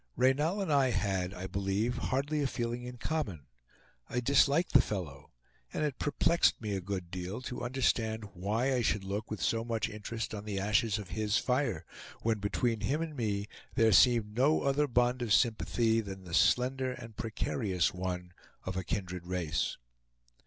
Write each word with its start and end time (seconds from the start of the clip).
Reynal 0.15 0.59
and 0.61 0.73
I 0.73 0.89
had, 0.89 1.31
I 1.31 1.45
believe, 1.45 1.97
hardly 1.97 2.41
a 2.41 2.47
feeling 2.47 2.81
in 2.85 2.97
common. 2.97 3.45
I 4.09 4.19
disliked 4.19 4.73
the 4.73 4.81
fellow, 4.81 5.29
and 5.71 5.83
it 5.83 5.99
perplexed 5.99 6.59
me 6.59 6.75
a 6.75 6.81
good 6.81 7.11
deal 7.11 7.39
to 7.43 7.61
understand 7.61 8.23
why 8.33 8.73
I 8.73 8.81
should 8.81 9.03
look 9.03 9.29
with 9.29 9.43
so 9.43 9.63
much 9.63 9.89
interest 9.89 10.33
on 10.33 10.43
the 10.43 10.59
ashes 10.59 10.97
of 10.97 11.09
his 11.09 11.37
fire, 11.37 11.85
when 12.23 12.39
between 12.39 12.79
him 12.79 13.03
and 13.03 13.15
me 13.15 13.45
there 13.75 13.91
seemed 13.91 14.33
no 14.35 14.63
other 14.63 14.87
bond 14.87 15.21
of 15.21 15.31
sympathy 15.33 16.01
than 16.01 16.23
the 16.23 16.33
slender 16.33 16.93
and 16.93 17.15
precarious 17.15 17.93
one 17.93 18.33
of 18.65 18.75
a 18.75 18.83
kindred 18.83 19.27
race. 19.27 19.77